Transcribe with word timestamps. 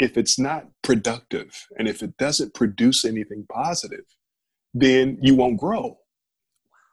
if 0.00 0.16
it's 0.16 0.38
not 0.38 0.66
productive 0.82 1.66
and 1.78 1.86
if 1.86 2.02
it 2.02 2.16
doesn't 2.16 2.54
produce 2.54 3.04
anything 3.04 3.44
positive, 3.52 4.04
then 4.72 5.18
you 5.20 5.34
won't 5.34 5.60
grow. 5.60 5.98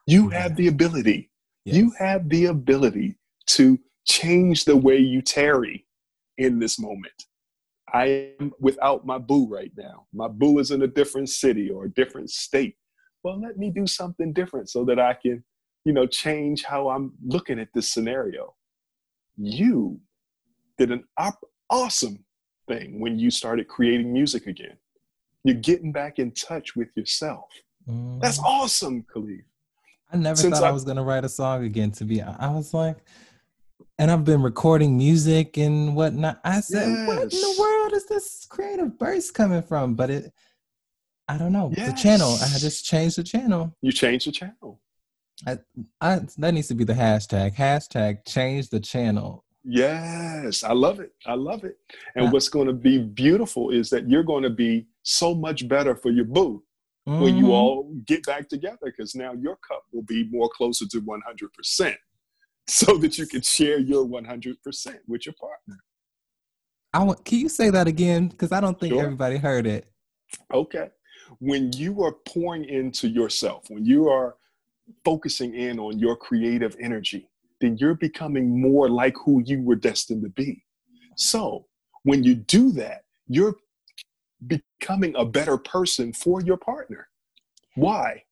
You 0.06 0.30
have 0.30 0.56
the 0.58 0.68
ability, 0.68 1.32
yes. 1.64 1.78
you 1.78 1.94
have 1.98 2.30
the 2.30 2.46
ability 2.46 3.18
to 3.48 3.80
change 4.06 4.66
the 4.66 4.76
way 4.76 4.98
you 4.98 5.22
tarry 5.22 5.86
in 6.38 6.60
this 6.60 6.78
moment. 6.78 7.24
I 7.94 8.34
am 8.40 8.52
without 8.60 9.06
my 9.06 9.18
boo 9.18 9.48
right 9.48 9.72
now. 9.78 10.08
My 10.14 10.28
boo 10.28 10.60
is 10.60 10.72
in 10.72 10.82
a 10.82 10.88
different 10.88 11.30
city 11.30 11.70
or 11.70 11.86
a 11.86 11.90
different 11.90 12.30
state. 12.30 12.76
Well, 13.24 13.40
let 13.42 13.58
me 13.58 13.70
do 13.70 13.88
something 13.88 14.34
different 14.34 14.70
so 14.70 14.84
that 14.86 15.00
I 15.00 15.14
can, 15.14 15.44
you 15.86 15.94
know, 15.94 16.06
change 16.06 16.64
how 16.64 16.90
I'm 16.90 17.14
looking 17.26 17.60
at 17.60 17.70
this 17.74 17.90
scenario. 17.90 18.56
You 19.38 20.02
did 20.78 20.92
an 20.92 21.06
op- 21.18 21.50
awesome 21.70 22.26
thing 22.68 23.00
when 23.00 23.18
you 23.18 23.32
started 23.32 23.68
creating 23.68 24.12
music 24.12 24.48
again. 24.48 24.78
You're 25.44 25.56
getting 25.56 25.92
back 25.92 26.20
in 26.20 26.32
touch 26.32 26.76
with 26.76 26.90
yourself. 26.96 27.50
Mm. 27.88 28.22
That's 28.22 28.40
awesome, 28.40 29.06
Kaleaf. 29.14 29.44
I 30.12 30.18
never 30.18 30.36
Since 30.36 30.60
thought 30.60 30.66
I, 30.66 30.70
I 30.70 30.72
was 30.72 30.84
gonna 30.84 31.04
write 31.04 31.26
a 31.26 31.30
song 31.30 31.64
again. 31.64 31.92
To 31.92 32.06
be, 32.06 32.22
I 32.22 32.50
was 32.50 32.74
like, 32.74 32.98
and 34.00 34.12
I've 34.12 34.26
been 34.26 34.42
recording 34.42 34.98
music 34.98 35.58
and 35.58 35.96
whatnot. 35.96 36.40
I 36.44 36.60
said, 36.62 36.88
yes. 36.88 37.08
what 37.08 37.22
in 37.22 37.30
the 37.30 37.56
world 37.60 37.94
is 37.94 38.06
this 38.06 38.46
creative 38.50 38.98
burst 38.98 39.34
coming 39.34 39.62
from? 39.62 39.96
But 39.96 40.10
it, 40.10 40.34
I 41.28 41.38
don't 41.38 41.52
know. 41.52 41.74
Yes. 41.76 41.92
The 41.92 42.02
channel. 42.02 42.38
I 42.42 42.58
just 42.58 42.86
changed 42.86 43.18
the 43.18 43.24
channel. 43.24 43.76
You 43.82 43.92
changed 43.92 44.28
the 44.28 44.32
channel. 44.32 44.80
I, 45.46 45.58
I, 46.00 46.22
that 46.38 46.54
needs 46.54 46.68
to 46.70 46.76
be 46.76 46.84
the 46.84 46.94
hashtag. 46.94 47.56
Hashtag 47.56 48.26
change 48.26 48.70
the 48.70 48.80
channel. 48.80 49.44
Yes, 49.70 50.64
I 50.64 50.72
love 50.72 51.02
it. 51.02 51.12
I 51.26 51.34
love 51.34 51.66
it. 51.66 51.78
And 52.16 52.26
yeah. 52.26 52.32
what's 52.32 52.48
going 52.48 52.68
to 52.68 52.74
be 52.74 53.00
beautiful 53.00 53.70
is 53.70 53.90
that 53.90 54.10
you're 54.10 54.24
going 54.24 54.44
to 54.44 54.50
be 54.50 54.88
so 55.04 55.36
much 55.36 55.68
better 55.68 55.94
for 55.94 56.10
your 56.10 56.24
boo 56.24 56.64
mm-hmm. 57.08 57.22
when 57.22 57.36
you 57.36 57.46
mm-hmm. 57.46 57.52
all 57.52 57.94
get 58.06 58.26
back 58.26 58.48
together 58.48 58.78
because 58.86 59.14
now 59.14 59.34
your 59.34 59.58
cup 59.58 59.84
will 59.92 60.04
be 60.04 60.24
more 60.30 60.50
closer 60.56 60.86
to 60.88 61.02
100% 61.02 61.96
so 62.68 62.98
that 62.98 63.18
you 63.18 63.28
can 63.28 63.42
share 63.42 63.78
your 63.78 64.06
100% 64.06 64.56
with 65.06 65.26
your 65.26 65.36
partner. 65.38 65.84
I 66.94 67.04
want, 67.04 67.26
can 67.26 67.40
you 67.40 67.50
say 67.50 67.70
that 67.70 67.88
again? 67.88 68.30
Because 68.30 68.54
I 68.54 68.62
don't 68.62 68.80
think 68.80 68.94
sure. 68.94 69.04
everybody 69.04 69.36
heard 69.36 69.68
it. 69.68 69.92
Okay. 70.54 70.90
When 71.40 71.74
you 71.74 72.04
are 72.04 72.14
pouring 72.26 72.64
into 72.64 73.10
yourself, 73.10 73.70
when 73.70 73.86
you 73.86 74.08
are 74.08 74.38
focusing 75.04 75.56
in 75.56 75.78
on 75.78 76.00
your 76.00 76.16
creative 76.16 76.78
energy, 76.80 77.28
then 77.60 77.78
you're 77.78 77.96
becoming 77.96 78.62
more 78.62 78.90
like 78.90 79.16
who 79.24 79.42
you 79.46 79.62
were 79.62 79.76
destined 79.76 80.24
to 80.24 80.30
be. 80.30 80.64
So 81.16 81.66
when 82.04 82.24
you 82.24 82.36
do 82.36 82.72
that, 82.74 83.04
you're 83.28 83.56
becoming 84.46 85.16
a 85.16 85.26
better 85.26 85.58
person 85.58 86.14
for 86.14 86.42
your 86.42 86.58
partner. 86.58 87.10
Why? 87.76 88.24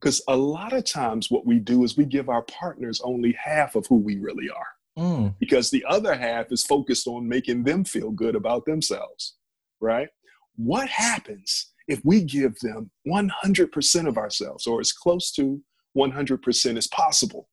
Because 0.00 0.22
a 0.28 0.36
lot 0.36 0.72
of 0.72 0.84
times 0.84 1.30
what 1.30 1.46
we 1.46 1.58
do 1.58 1.84
is 1.84 1.96
we 1.96 2.04
give 2.04 2.28
our 2.28 2.42
partners 2.42 3.00
only 3.02 3.32
half 3.32 3.74
of 3.74 3.86
who 3.86 3.96
we 3.96 4.18
really 4.18 4.50
are. 4.50 4.66
Mm. 4.98 5.34
Because 5.40 5.70
the 5.70 5.84
other 5.88 6.14
half 6.14 6.52
is 6.52 6.62
focused 6.64 7.06
on 7.06 7.28
making 7.28 7.64
them 7.64 7.84
feel 7.84 8.10
good 8.10 8.36
about 8.36 8.66
themselves, 8.66 9.36
right? 9.80 10.08
What 10.56 10.88
happens 10.88 11.72
if 11.88 12.00
we 12.04 12.22
give 12.22 12.58
them 12.60 12.90
100% 13.08 14.08
of 14.08 14.18
ourselves 14.18 14.66
or 14.66 14.80
as 14.80 14.92
close 14.92 15.32
to 15.32 15.60
100% 15.96 16.76
as 16.76 16.86
possible? 16.88 17.48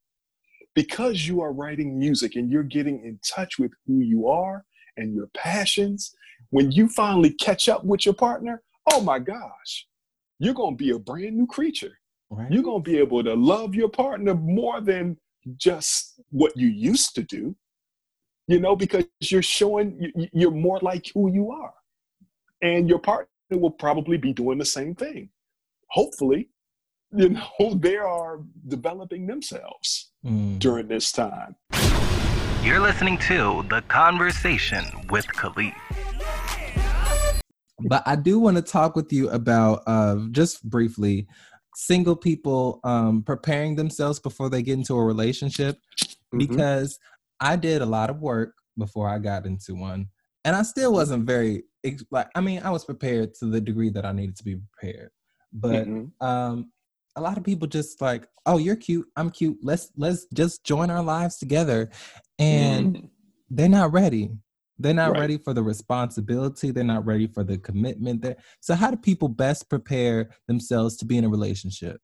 Because 0.74 1.28
you 1.28 1.42
are 1.42 1.52
writing 1.52 2.00
music 2.00 2.36
and 2.36 2.50
you're 2.50 2.64
getting 2.64 3.04
in 3.04 3.20
touch 3.24 3.60
with 3.60 3.72
who 3.86 4.00
you 4.00 4.28
are 4.28 4.64
and 4.98 5.14
your 5.14 5.28
passions, 5.34 6.16
when 6.50 6.72
you 6.72 6.88
finally 6.88 7.32
catch 7.32 7.68
up 7.70 7.84
with 7.84 8.06
your 8.06 8.14
partner, 8.14 8.62
oh 8.92 9.02
my 9.02 9.20
gosh, 9.20 9.88
you're 10.40 10.54
going 10.54 10.78
to 10.78 10.84
be 10.84 10.92
a 10.92 11.00
brand 11.00 11.36
new 11.36 11.48
creature. 11.48 11.98
Right. 12.30 12.50
You're 12.52 12.64
going 12.64 12.84
to 12.84 12.90
be 12.90 12.98
able 12.98 13.24
to 13.24 13.34
love 13.34 13.76
your 13.76 13.90
partner 13.90 14.34
more 14.34 14.80
than 14.80 15.18
just 15.58 16.22
what 16.30 16.56
you 16.56 16.68
used 16.68 17.16
to 17.16 17.24
do, 17.24 17.56
you 18.48 18.60
know, 18.60 18.76
because 18.76 19.06
you're 19.20 19.42
showing 19.42 20.12
you're 20.32 20.52
more 20.52 20.80
like 20.82 21.12
who 21.14 21.32
you 21.32 21.52
are. 21.52 21.74
And 22.62 22.88
your 22.88 23.00
partner 23.00 23.28
will 23.52 23.72
probably 23.72 24.18
be 24.18 24.34
doing 24.34 24.58
the 24.58 24.66
same 24.66 24.96
thing. 24.96 25.30
Hopefully, 25.90 26.50
you 27.14 27.30
know, 27.30 27.74
they 27.76 27.98
are 27.98 28.40
developing 28.68 29.28
themselves 29.28 30.12
mm. 30.26 30.60
during 30.60 30.88
this 30.88 31.12
time. 31.12 31.56
You're 32.64 32.80
listening 32.80 33.18
to 33.20 33.66
The 33.70 33.84
Konversation 33.88 35.10
with 35.12 35.26
Kaleaf. 35.28 35.74
But 37.80 38.04
I 38.06 38.16
do 38.16 38.40
want 38.40 38.58
to 38.58 38.62
talk 38.62 38.96
with 38.96 39.12
you 39.12 39.30
about 39.30 39.82
uh, 39.88 40.18
just 40.32 40.64
briefly 40.70 41.28
single 41.74 42.16
people 42.16 42.80
um, 42.84 43.24
preparing 43.24 43.76
themselves 43.76 44.20
before 44.20 44.50
they 44.50 44.62
get 44.62 44.78
into 44.78 44.96
a 44.96 45.04
relationship 45.04 45.78
mm-hmm. 46.00 46.38
because 46.38 47.00
I 47.40 47.56
did 47.56 47.82
a 47.82 47.86
lot 47.86 48.12
of 48.12 48.20
work 48.20 48.54
before 48.78 49.10
I 49.10 49.18
got 49.18 49.48
into 49.48 49.74
one, 49.74 50.08
and 50.46 50.56
I 50.56 50.62
still 50.62 50.94
wasn't 50.94 51.26
very 51.26 51.64
like. 52.12 52.28
I 52.36 52.42
mean, 52.42 52.62
I 52.64 52.70
was 52.70 52.86
prepared 52.86 53.34
to 53.36 53.46
the 53.46 53.60
degree 53.60 53.90
that 53.90 54.06
I 54.06 54.12
needed 54.12 54.36
to 54.38 54.44
be 54.44 54.58
prepared, 54.58 55.10
but 55.52 55.88
mm-hmm. 55.88 56.26
um, 56.26 56.72
a 57.16 57.22
lot 57.22 57.38
of 57.38 57.44
people 57.44 57.68
just 57.68 58.02
like, 58.02 58.28
oh, 58.46 58.58
you're 58.58 58.76
cute, 58.76 59.08
I'm 59.16 59.30
cute. 59.30 59.58
Let's 59.62 59.92
let's 59.98 60.26
just 60.34 60.64
join 60.64 60.90
our 60.90 61.04
lives 61.04 61.38
together, 61.38 61.90
and 62.40 62.96
mm-hmm. 62.96 63.06
they're 63.50 63.70
not 63.70 63.92
ready. 63.92 64.32
They're 64.80 64.94
not 64.94 65.12
right. 65.12 65.20
ready 65.20 65.38
for 65.38 65.54
the 65.54 65.62
responsibility. 65.62 66.72
They're 66.72 66.84
not 66.84 67.06
ready 67.06 67.28
for 67.28 67.44
the 67.44 67.58
commitment. 67.58 68.22
There. 68.22 68.38
So, 68.62 68.74
how 68.74 68.90
do 68.90 68.98
people 68.98 69.28
best 69.28 69.70
prepare 69.70 70.32
themselves 70.48 70.98
to 70.98 71.06
be 71.06 71.18
in 71.18 71.24
a 71.24 71.30
relationship? 71.30 72.02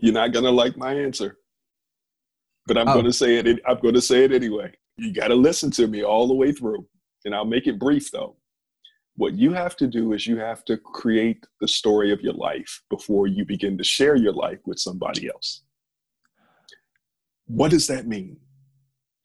You're 0.00 0.14
not 0.14 0.32
gonna 0.32 0.50
like 0.50 0.76
my 0.76 0.94
answer, 0.94 1.38
but 2.66 2.78
I'm 2.78 2.88
oh. 2.88 2.94
gonna 2.94 3.12
say 3.12 3.36
it. 3.36 3.60
I'm 3.66 3.78
gonna 3.80 4.00
say 4.00 4.24
it 4.24 4.32
anyway. 4.32 4.72
You 4.96 5.12
got 5.12 5.28
to 5.28 5.34
listen 5.34 5.70
to 5.72 5.88
me 5.88 6.04
all 6.04 6.28
the 6.28 6.34
way 6.34 6.52
through, 6.52 6.86
and 7.24 7.34
I'll 7.34 7.44
make 7.44 7.66
it 7.66 7.78
brief 7.78 8.10
though. 8.10 8.36
What 9.16 9.34
you 9.34 9.52
have 9.52 9.76
to 9.76 9.86
do 9.86 10.12
is 10.12 10.26
you 10.26 10.38
have 10.38 10.64
to 10.64 10.76
create 10.76 11.46
the 11.60 11.68
story 11.68 12.12
of 12.12 12.20
your 12.20 12.32
life 12.32 12.82
before 12.90 13.28
you 13.28 13.44
begin 13.44 13.78
to 13.78 13.84
share 13.84 14.16
your 14.16 14.32
life 14.32 14.58
with 14.66 14.80
somebody 14.80 15.28
else. 15.28 15.62
What 17.46 17.70
does 17.70 17.86
that 17.86 18.08
mean? 18.08 18.38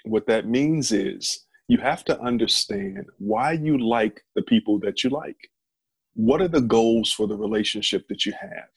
What 0.05 0.27
that 0.27 0.47
means 0.47 0.91
is 0.91 1.45
you 1.67 1.79
have 1.79 2.05
to 2.05 2.19
understand 2.21 3.05
why 3.17 3.53
you 3.53 3.77
like 3.77 4.21
the 4.35 4.43
people 4.43 4.79
that 4.81 5.03
you 5.03 5.09
like. 5.09 5.49
What 6.13 6.41
are 6.41 6.47
the 6.47 6.61
goals 6.61 7.11
for 7.11 7.27
the 7.27 7.37
relationship 7.37 8.07
that 8.09 8.25
you 8.25 8.33
have? 8.39 8.69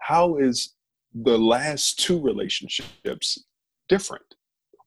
How 0.00 0.36
is 0.36 0.74
the 1.14 1.36
last 1.36 1.98
two 1.98 2.20
relationships 2.20 3.44
different? 3.88 4.34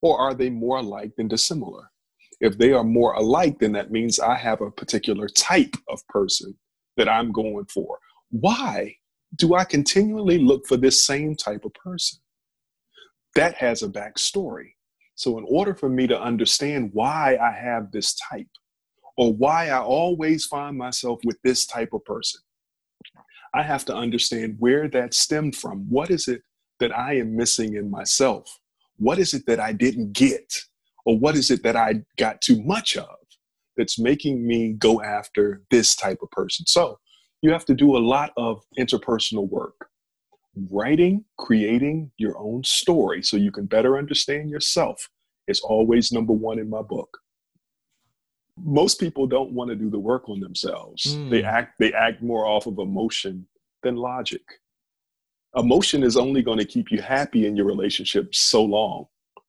Or 0.02 0.18
are 0.18 0.34
they 0.34 0.50
more 0.50 0.78
alike 0.78 1.12
than 1.18 1.28
dissimilar? 1.28 1.92
If 2.40 2.58
they 2.58 2.72
are 2.72 2.84
more 2.84 3.14
alike, 3.14 3.60
then 3.60 3.74
that 3.74 3.92
means 3.92 4.20
I 4.20 4.36
have 4.36 4.62
a 4.62 4.72
particular 4.72 5.28
type 5.28 5.76
of 5.90 6.06
person 6.08 6.58
that 6.98 7.10
I'm 7.10 7.32
going 7.32 7.66
for. 7.66 8.00
Why 8.30 8.96
do 9.36 9.56
I 9.56 9.64
continually 9.66 10.38
look 10.38 10.66
for 10.68 10.78
this 10.78 11.04
same 11.04 11.36
type 11.36 11.66
of 11.66 11.74
person? 11.74 12.20
That 13.36 13.56
has 13.56 13.84
a 13.84 13.90
backstory. 13.90 14.74
So, 15.16 15.38
in 15.38 15.46
order 15.48 15.76
for 15.76 15.90
me 15.90 16.08
to 16.08 16.20
understand 16.20 16.92
why 16.94 17.38
I 17.42 17.52
have 17.52 17.92
this 17.92 18.16
type 18.16 18.48
or 19.18 19.34
why 19.34 19.68
I 19.68 19.80
always 19.82 20.46
find 20.46 20.78
myself 20.78 21.20
with 21.26 21.38
this 21.44 21.66
type 21.66 21.90
of 21.94 22.06
person, 22.06 22.40
I 23.54 23.64
have 23.64 23.84
to 23.86 23.96
understand 23.96 24.56
where 24.60 24.88
that 24.90 25.14
stemmed 25.14 25.56
from. 25.56 25.86
What 25.90 26.10
is 26.10 26.28
it 26.28 26.44
that 26.80 26.98
I 26.98 27.18
am 27.18 27.36
missing 27.36 27.76
in 27.76 27.90
myself? 27.92 28.60
What 28.98 29.20
is 29.20 29.34
it 29.34 29.46
that 29.48 29.60
I 29.60 29.74
didn't 29.74 30.14
get? 30.14 30.54
Or 31.06 31.18
what 31.18 31.36
is 31.36 31.50
it 31.50 31.64
that 31.64 31.76
I 31.76 32.02
got 32.18 32.42
too 32.42 32.62
much 32.64 32.98
of 32.98 33.16
that's 33.78 33.98
making 33.98 34.46
me 34.46 34.74
go 34.74 35.02
after 35.02 35.62
this 35.72 35.96
type 35.96 36.20
of 36.22 36.30
person? 36.32 36.66
So, 36.68 37.00
you 37.42 37.52
have 37.52 37.66
to 37.66 37.74
do 37.74 37.96
a 37.96 38.00
lot 38.00 38.32
of 38.36 38.62
interpersonal 38.78 39.48
work 39.50 39.90
writing, 40.72 41.24
creating 41.38 42.12
your 42.18 42.38
own 42.38 42.64
story 42.64 43.24
so 43.24 43.38
you 43.38 43.52
can 43.52 43.66
better 43.66 43.98
understand 43.98 44.50
yourself 44.50 45.10
is 45.48 45.60
always 45.62 46.12
number 46.12 46.34
one 46.34 46.60
in 46.60 46.70
my 46.70 46.82
book. 46.82 47.18
Most 48.58 49.00
people 49.00 49.26
don't 49.26 49.52
want 49.52 49.70
to 49.70 49.76
do 49.76 49.90
the 49.90 50.00
work 50.00 50.28
on 50.28 50.40
themselves. 50.40 51.16
Mm. 51.16 51.30
They 51.30 51.44
act 51.44 51.80
they 51.80 51.94
act 51.94 52.22
more 52.22 52.46
off 52.46 52.68
of 52.68 52.78
emotion 52.78 53.48
than 53.84 53.96
logic. 53.96 54.42
Emotion 55.56 56.04
is 56.04 56.18
only 56.18 56.42
going 56.42 56.60
to 56.60 56.66
keep 56.66 56.92
you 56.92 57.02
happy 57.02 57.48
in 57.48 57.56
your 57.56 57.66
relationship 57.66 58.36
so 58.36 58.64
long. 58.64 59.06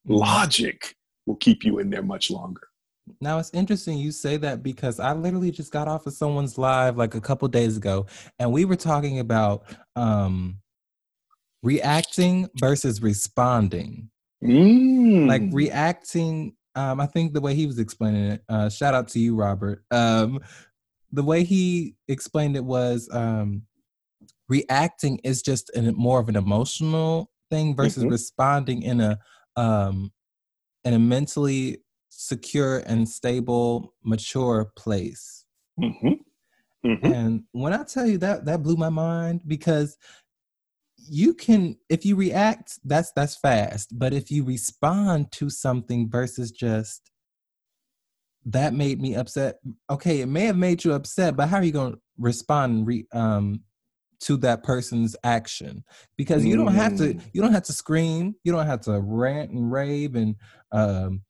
Mm. 0.08 0.20
Logic 0.20 0.94
will 1.26 1.36
keep 1.36 1.64
you 1.64 1.78
in 1.78 1.90
there 1.90 2.02
much 2.02 2.30
longer. 2.30 2.62
Now 3.20 3.38
it's 3.38 3.50
interesting 3.52 3.98
you 3.98 4.12
say 4.12 4.36
that 4.38 4.62
because 4.62 5.00
I 5.00 5.12
literally 5.14 5.50
just 5.50 5.72
got 5.72 5.88
off 5.88 6.06
of 6.06 6.12
someone's 6.12 6.58
live 6.58 6.96
like 6.96 7.14
a 7.14 7.20
couple 7.20 7.48
days 7.48 7.76
ago, 7.76 8.06
and 8.38 8.52
we 8.52 8.64
were 8.64 8.76
talking 8.76 9.18
about 9.18 9.64
um, 9.96 10.58
reacting 11.62 12.48
versus 12.58 13.02
responding. 13.02 14.10
Mm. 14.42 15.26
Like 15.28 15.42
reacting, 15.52 16.54
um, 16.74 17.00
I 17.00 17.06
think 17.06 17.34
the 17.34 17.40
way 17.40 17.54
he 17.54 17.66
was 17.66 17.78
explaining 17.78 18.24
it, 18.32 18.44
uh, 18.48 18.68
shout 18.68 18.94
out 18.94 19.08
to 19.08 19.18
you, 19.18 19.34
Robert. 19.34 19.84
Um, 19.90 20.40
the 21.12 21.22
way 21.22 21.44
he 21.44 21.96
explained 22.08 22.56
it 22.56 22.64
was 22.64 23.08
um, 23.12 23.62
reacting 24.48 25.18
is 25.24 25.42
just 25.42 25.70
an, 25.70 25.92
more 25.96 26.20
of 26.20 26.28
an 26.28 26.36
emotional 26.36 27.30
thing 27.50 27.74
versus 27.74 28.04
Mhm. 28.04 28.10
responding 28.10 28.82
in 28.82 29.00
a 29.00 29.18
um, 29.56 30.12
in 30.84 30.94
a 30.94 30.98
mentally 30.98 31.78
secure 32.08 32.78
and 32.78 33.08
stable, 33.08 33.94
mature 34.04 34.72
place. 34.76 35.44
hmm 35.78 36.12
hmm 36.82 36.94
And 37.02 37.44
when 37.52 37.72
I 37.72 37.84
tell 37.84 38.06
you 38.06 38.18
that, 38.18 38.44
that 38.46 38.62
blew 38.62 38.76
my 38.76 38.88
mind 38.88 39.42
because 39.46 39.96
you 40.96 41.34
can, 41.34 41.76
if 41.88 42.04
you 42.04 42.16
react, 42.16 42.78
that's 42.84 43.12
that's 43.12 43.36
fast. 43.36 43.98
But 43.98 44.12
if 44.12 44.30
you 44.30 44.44
respond 44.44 45.32
to 45.32 45.50
something 45.50 46.10
versus 46.10 46.50
just 46.50 47.10
that 48.46 48.74
made 48.74 49.00
me 49.00 49.14
upset. 49.14 49.58
Okay, 49.90 50.20
it 50.20 50.26
may 50.26 50.46
have 50.46 50.56
made 50.56 50.84
you 50.84 50.92
upset, 50.92 51.36
but 51.36 51.48
how 51.48 51.58
are 51.58 51.62
you 51.62 51.72
going 51.72 51.92
to 51.92 52.00
respond 52.18 52.86
re, 52.86 53.06
um, 53.12 53.60
to 54.20 54.36
that 54.38 54.62
person's 54.62 55.16
action? 55.24 55.84
Because 56.16 56.44
you 56.44 56.56
don't 56.56 56.74
have 56.74 56.96
to. 56.96 57.14
Mm. 57.14 57.22
You 57.32 57.42
don't 57.42 57.52
have 57.52 57.64
to 57.64 57.72
scream. 57.72 58.34
You 58.44 58.52
don't 58.52 58.66
have 58.66 58.82
to 58.82 59.00
rant 59.00 59.50
and 59.50 59.70
rave 59.72 60.14
and 60.14 60.36
um, 60.72 61.22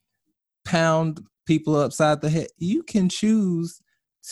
pound 0.65 1.21
people 1.47 1.77
upside 1.77 2.21
the 2.21 2.31
head. 2.31 2.49
You 2.59 2.83
can 2.83 3.09
choose 3.09 3.81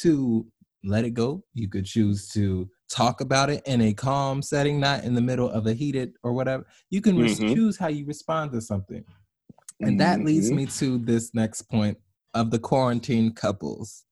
to 0.00 0.46
let 0.84 1.04
it 1.04 1.14
go. 1.14 1.44
You 1.54 1.68
could 1.68 1.84
choose 1.86 2.28
to 2.30 2.68
talk 2.88 3.20
about 3.20 3.50
it 3.50 3.62
in 3.66 3.80
a 3.80 3.92
calm 3.92 4.42
setting, 4.42 4.80
not 4.80 5.04
in 5.04 5.14
the 5.14 5.20
middle 5.20 5.50
of 5.50 5.66
a 5.66 5.74
heated 5.74 6.14
or 6.22 6.32
whatever. 6.32 6.66
You 6.90 7.00
can 7.00 7.16
Mhm. 7.16 7.52
choose 7.54 7.76
how 7.76 7.88
you 7.88 8.06
respond 8.06 8.52
to 8.52 8.60
something. 8.60 9.04
And 9.80 10.00
that 10.00 10.24
leads 10.24 10.50
Mhm. 10.50 10.54
me 10.54 10.66
to 10.66 10.98
this 10.98 11.34
next 11.34 11.62
point 11.62 11.98
of 12.34 12.50
the 12.50 12.58
quarantine 12.58 13.32
couples. 13.32 14.04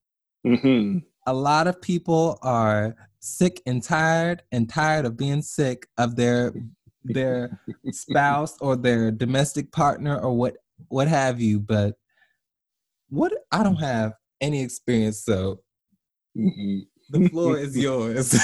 hmm 0.44 0.98
A 1.26 1.34
lot 1.34 1.66
of 1.66 1.80
people 1.82 2.38
are 2.42 2.96
sick 3.20 3.60
and 3.66 3.82
tired 3.82 4.42
and 4.52 4.68
tired 4.68 5.04
of 5.04 5.16
being 5.16 5.42
sick 5.42 5.86
of 5.98 6.16
their 6.16 6.52
their 7.04 7.60
spouse 7.90 8.56
or 8.60 8.76
their 8.76 9.10
domestic 9.10 9.70
partner 9.72 10.18
or 10.18 10.36
what 10.36 10.56
what 10.88 11.08
have 11.08 11.40
you 11.40 11.58
but 11.58 11.94
what 13.08 13.32
I 13.52 13.62
don't 13.62 13.76
have 13.76 14.14
any 14.40 14.62
experience 14.62 15.24
so 15.24 15.60
hmm 16.36 16.80
the 17.10 17.28
floor 17.28 17.58
is 17.58 17.76
yours. 17.78 18.34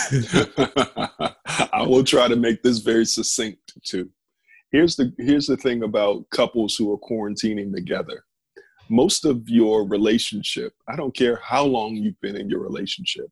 I 1.73 1.83
will 1.83 2.05
try 2.05 2.29
to 2.29 2.37
make 2.37 2.63
this 2.63 2.79
very 2.79 3.05
succinct 3.05 3.73
too. 3.85 4.11
Here's 4.71 4.97
the 4.97 5.13
here's 5.19 5.47
the 5.47 5.57
thing 5.57 5.83
about 5.83 6.29
couples 6.31 6.77
who 6.77 6.93
are 6.93 6.99
quarantining 6.99 7.75
together. 7.75 8.25
Most 8.93 9.25
of 9.25 9.49
your 9.49 9.89
relationship, 9.89 10.75
I 10.87 10.97
don't 10.97 11.17
care 11.17 11.41
how 11.43 11.65
long 11.65 11.97
you've 11.97 12.21
been 12.21 12.37
in 12.37 12.51
your 12.51 12.61
relationship, 12.61 13.27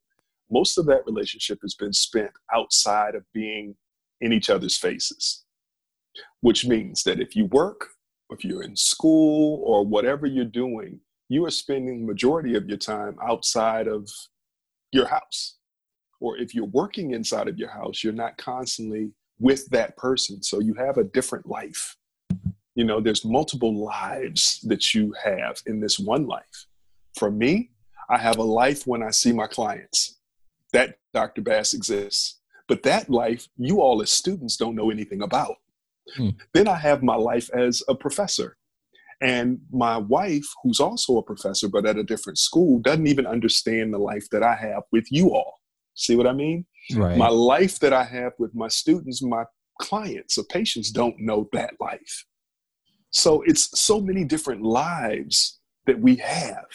most 0.50 0.78
of 0.78 0.86
that 0.86 1.04
relationship 1.04 1.58
has 1.60 1.74
been 1.74 1.92
spent 1.92 2.30
outside 2.52 3.14
of 3.14 3.24
being 3.34 3.76
in 4.22 4.32
each 4.32 4.48
other's 4.48 4.78
faces. 4.78 5.44
Which 6.40 6.66
means 6.66 7.02
that 7.04 7.20
if 7.20 7.36
you 7.36 7.44
work, 7.44 7.88
if 8.30 8.42
you're 8.42 8.62
in 8.62 8.74
school 8.74 9.62
or 9.62 9.84
whatever 9.84 10.26
you're 10.26 10.46
doing, 10.46 10.98
you 11.28 11.44
are 11.44 11.50
spending 11.50 12.06
majority 12.06 12.56
of 12.56 12.66
your 12.66 12.78
time 12.78 13.16
outside 13.22 13.86
of 13.86 14.08
your 14.92 15.08
house 15.08 15.58
or 16.20 16.38
if 16.38 16.54
you're 16.54 16.64
working 16.66 17.12
inside 17.12 17.48
of 17.48 17.58
your 17.58 17.68
house 17.68 18.02
you're 18.02 18.12
not 18.12 18.36
constantly 18.36 19.12
with 19.38 19.66
that 19.70 19.96
person 19.96 20.42
so 20.42 20.60
you 20.60 20.74
have 20.74 20.98
a 20.98 21.04
different 21.04 21.46
life 21.46 21.96
you 22.74 22.84
know 22.84 23.00
there's 23.00 23.24
multiple 23.24 23.84
lives 23.84 24.60
that 24.62 24.94
you 24.94 25.14
have 25.22 25.60
in 25.66 25.80
this 25.80 25.98
one 25.98 26.26
life 26.26 26.66
for 27.18 27.30
me 27.30 27.70
i 28.08 28.18
have 28.18 28.38
a 28.38 28.42
life 28.42 28.86
when 28.86 29.02
i 29.02 29.10
see 29.10 29.32
my 29.32 29.46
clients 29.46 30.18
that 30.72 30.98
dr 31.12 31.40
bass 31.42 31.74
exists 31.74 32.40
but 32.68 32.82
that 32.82 33.10
life 33.10 33.48
you 33.56 33.80
all 33.80 34.00
as 34.02 34.10
students 34.10 34.56
don't 34.56 34.76
know 34.76 34.90
anything 34.90 35.22
about 35.22 35.56
Hmm. 36.16 36.30
then 36.54 36.66
i 36.66 36.74
have 36.74 37.02
my 37.04 37.14
life 37.14 37.50
as 37.54 37.84
a 37.88 37.94
professor 37.94 38.56
and 39.20 39.60
my 39.70 39.98
wife, 39.98 40.46
who's 40.62 40.80
also 40.80 41.18
a 41.18 41.22
professor 41.22 41.68
but 41.68 41.86
at 41.86 41.98
a 41.98 42.02
different 42.02 42.38
school, 42.38 42.78
doesn't 42.80 43.06
even 43.06 43.26
understand 43.26 43.92
the 43.92 43.98
life 43.98 44.28
that 44.30 44.42
I 44.42 44.54
have 44.54 44.84
with 44.92 45.06
you 45.10 45.34
all. 45.34 45.60
See 45.94 46.16
what 46.16 46.26
I 46.26 46.32
mean? 46.32 46.64
right. 46.94 47.16
My 47.16 47.28
life 47.28 47.78
that 47.80 47.92
I 47.92 48.04
have 48.04 48.32
with 48.38 48.54
my 48.54 48.68
students, 48.68 49.22
my 49.22 49.44
clients 49.78 50.38
or 50.38 50.44
patients 50.44 50.90
don't 50.90 51.18
know 51.18 51.48
that 51.52 51.74
life. 51.80 52.24
So 53.10 53.42
it's 53.42 53.78
so 53.78 54.00
many 54.00 54.24
different 54.24 54.62
lives 54.62 55.58
that 55.86 56.00
we 56.00 56.16
have. 56.16 56.66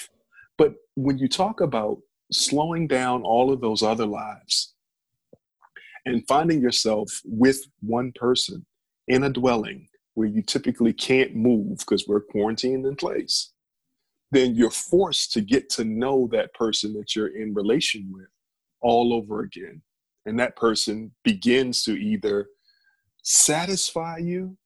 But 0.57 0.75
when 0.95 1.17
you 1.17 1.27
talk 1.27 1.61
about 1.61 1.99
slowing 2.31 2.87
down 2.87 3.23
all 3.23 3.51
of 3.51 3.61
those 3.61 3.83
other 3.83 4.05
lives 4.05 4.73
and 6.05 6.27
finding 6.27 6.61
yourself 6.61 7.09
with 7.23 7.59
one 7.81 8.11
person 8.15 8.65
in 9.07 9.23
a 9.23 9.29
dwelling 9.29 9.87
where 10.15 10.27
you 10.27 10.41
typically 10.41 10.93
can't 10.93 11.35
move 11.35 11.79
because 11.79 12.05
we're 12.07 12.21
quarantined 12.21 12.85
in 12.85 12.95
place, 12.95 13.51
then 14.31 14.55
you're 14.55 14.71
forced 14.71 15.31
to 15.33 15.41
get 15.41 15.69
to 15.69 15.83
know 15.83 16.27
that 16.31 16.53
person 16.53 16.93
that 16.93 17.15
you're 17.15 17.35
in 17.35 17.53
relation 17.53 18.09
with 18.11 18.27
all 18.81 19.13
over 19.13 19.41
again. 19.41 19.81
And 20.25 20.39
that 20.39 20.55
person 20.55 21.11
begins 21.23 21.83
to 21.83 21.91
either 21.91 22.47
satisfy 23.21 24.17
you 24.17 24.57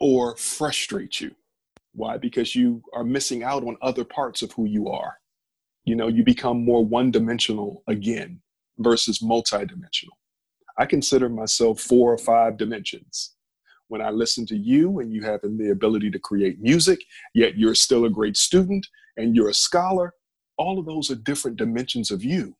or 0.00 0.36
frustrate 0.36 1.20
you. 1.20 1.34
Why? 1.92 2.18
Because 2.18 2.54
you 2.54 2.82
are 2.92 3.04
missing 3.04 3.42
out 3.42 3.64
on 3.64 3.76
other 3.80 4.04
parts 4.04 4.42
of 4.42 4.52
who 4.52 4.66
you 4.66 4.88
are. 4.88 5.16
You 5.84 5.96
know, 5.96 6.08
you 6.08 6.24
become 6.24 6.64
more 6.64 6.84
one 6.84 7.10
dimensional 7.10 7.82
again 7.86 8.40
versus 8.78 9.20
multidimensional. 9.20 10.16
I 10.78 10.84
consider 10.84 11.28
myself 11.28 11.80
four 11.80 12.12
or 12.12 12.18
five 12.18 12.58
dimensions. 12.58 13.34
When 13.88 14.02
I 14.02 14.10
listen 14.10 14.44
to 14.46 14.56
you 14.56 14.98
and 14.98 15.12
you 15.12 15.22
have 15.22 15.40
the 15.42 15.70
ability 15.70 16.10
to 16.10 16.18
create 16.18 16.60
music, 16.60 16.98
yet 17.34 17.56
you're 17.56 17.74
still 17.74 18.04
a 18.04 18.10
great 18.10 18.36
student 18.36 18.86
and 19.16 19.34
you're 19.34 19.48
a 19.48 19.54
scholar, 19.54 20.12
all 20.58 20.78
of 20.78 20.86
those 20.86 21.10
are 21.10 21.14
different 21.14 21.56
dimensions 21.56 22.10
of 22.10 22.24
you, 22.24 22.56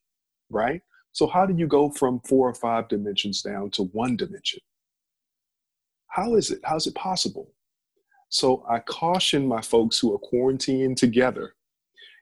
right? 0.50 0.80
So, 1.12 1.26
how 1.26 1.46
do 1.46 1.54
you 1.54 1.66
go 1.66 1.90
from 1.90 2.20
four 2.20 2.48
or 2.48 2.54
five 2.54 2.88
dimensions 2.88 3.42
down 3.42 3.70
to 3.72 3.84
one 3.84 4.16
dimension? 4.16 4.60
How 6.08 6.34
is 6.34 6.50
it? 6.50 6.60
How 6.64 6.76
is 6.76 6.86
it 6.86 6.94
possible? 6.94 7.52
So, 8.28 8.64
I 8.68 8.80
caution 8.80 9.46
my 9.46 9.60
folks 9.60 9.98
who 9.98 10.12
are 10.14 10.18
quarantined 10.18 10.96
together 10.96 11.54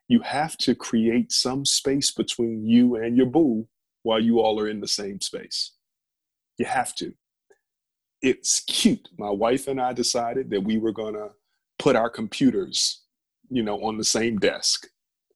you 0.08 0.20
have 0.20 0.56
to 0.58 0.74
create 0.74 1.32
some 1.32 1.64
space 1.64 2.10
between 2.10 2.66
you 2.66 2.96
and 2.96 3.16
your 3.16 3.26
boo 3.26 3.66
while 4.02 4.20
you 4.20 4.40
all 4.40 4.60
are 4.60 4.68
in 4.68 4.80
the 4.80 4.88
same 4.88 5.20
space. 5.20 5.72
You 6.58 6.66
have 6.66 6.94
to. 6.96 7.14
It's 8.20 8.60
cute. 8.60 9.08
My 9.18 9.30
wife 9.30 9.66
and 9.66 9.80
I 9.80 9.92
decided 9.92 10.50
that 10.50 10.62
we 10.62 10.78
were 10.78 10.92
going 10.92 11.14
to 11.14 11.30
put 11.78 11.96
our 11.96 12.10
computers, 12.10 13.02
you 13.50 13.62
know, 13.62 13.82
on 13.82 13.96
the 13.96 14.04
same 14.04 14.38
desk. 14.38 14.86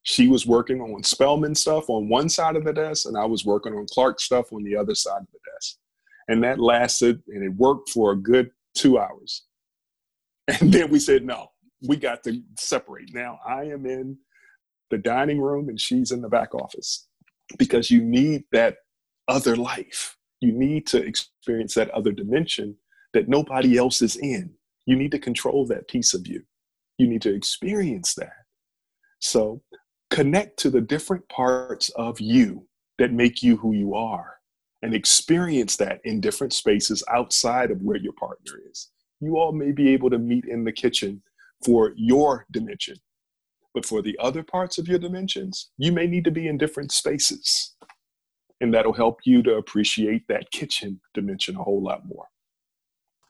She 0.03 0.27
was 0.27 0.45
working 0.45 0.81
on 0.81 1.03
Spelman 1.03 1.55
stuff 1.55 1.89
on 1.89 2.09
one 2.09 2.29
side 2.29 2.55
of 2.55 2.63
the 2.63 2.73
desk, 2.73 3.05
and 3.07 3.17
I 3.17 3.25
was 3.25 3.45
working 3.45 3.73
on 3.73 3.85
Clark 3.91 4.19
stuff 4.19 4.53
on 4.53 4.63
the 4.63 4.75
other 4.75 4.95
side 4.95 5.21
of 5.21 5.27
the 5.31 5.39
desk. 5.53 5.77
And 6.29 6.43
that 6.43 6.59
lasted, 6.59 7.21
and 7.27 7.43
it 7.43 7.53
worked 7.55 7.89
for 7.89 8.11
a 8.11 8.15
good 8.15 8.51
two 8.75 8.99
hours. 8.99 9.43
And 10.47 10.71
then 10.71 10.89
we 10.89 10.99
said, 10.99 11.25
no, 11.25 11.47
we 11.87 11.97
got 11.97 12.23
to 12.23 12.41
separate. 12.57 13.13
Now 13.13 13.39
I 13.45 13.63
am 13.63 13.85
in 13.85 14.17
the 14.89 14.97
dining 14.97 15.41
room 15.41 15.69
and 15.69 15.79
she's 15.79 16.11
in 16.11 16.21
the 16.21 16.29
back 16.29 16.55
office 16.55 17.07
because 17.57 17.91
you 17.91 18.03
need 18.03 18.43
that 18.51 18.77
other 19.27 19.55
life. 19.55 20.17
You 20.39 20.51
need 20.51 20.87
to 20.87 21.03
experience 21.03 21.73
that 21.75 21.89
other 21.91 22.11
dimension 22.11 22.77
that 23.13 23.27
nobody 23.27 23.77
else 23.77 24.01
is 24.01 24.15
in. 24.15 24.51
You 24.85 24.95
need 24.95 25.11
to 25.11 25.19
control 25.19 25.65
that 25.67 25.87
piece 25.87 26.13
of 26.13 26.27
you. 26.27 26.43
You 26.97 27.07
need 27.07 27.21
to 27.23 27.33
experience 27.33 28.13
that. 28.15 28.33
So 29.19 29.61
connect 30.09 30.57
to 30.59 30.69
the 30.69 30.81
different 30.81 31.27
parts 31.29 31.89
of 31.89 32.19
you 32.19 32.67
that 32.97 33.13
make 33.13 33.43
you 33.43 33.57
who 33.57 33.73
you 33.73 33.93
are 33.95 34.38
and 34.81 34.93
experience 34.93 35.75
that 35.77 35.99
in 36.03 36.21
different 36.21 36.53
spaces 36.53 37.03
outside 37.09 37.71
of 37.71 37.81
where 37.81 37.97
your 37.97 38.13
partner 38.13 38.53
is. 38.69 38.89
You 39.19 39.37
all 39.37 39.51
may 39.51 39.71
be 39.71 39.89
able 39.89 40.09
to 40.09 40.17
meet 40.17 40.45
in 40.45 40.63
the 40.63 40.71
kitchen 40.71 41.21
for 41.65 41.93
your 41.97 42.45
dimension, 42.51 42.95
but 43.73 43.85
for 43.85 44.01
the 44.01 44.17
other 44.19 44.43
parts 44.43 44.77
of 44.77 44.87
your 44.87 44.99
dimensions, 44.99 45.69
you 45.77 45.91
may 45.91 46.07
need 46.07 46.23
to 46.23 46.31
be 46.31 46.47
in 46.47 46.57
different 46.57 46.91
spaces. 46.91 47.75
And 48.61 48.73
that'll 48.73 48.93
help 48.93 49.19
you 49.25 49.41
to 49.43 49.55
appreciate 49.55 50.27
that 50.27 50.51
kitchen 50.51 50.99
dimension 51.13 51.55
a 51.55 51.63
whole 51.63 51.81
lot 51.81 52.05
more. 52.05 52.25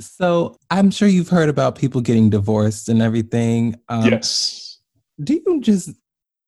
So 0.02 0.58
I'm 0.72 0.92
sure 0.92 1.08
you've 1.08 1.30
heard 1.30 1.50
about 1.50 1.78
people 1.78 2.02
getting 2.02 2.30
divorced 2.30 2.90
and 2.90 3.02
everything. 3.02 3.76
Um, 3.90 4.10
yes. 4.10 4.80
Do 5.22 5.34
you 5.34 5.60
just, 5.62 5.90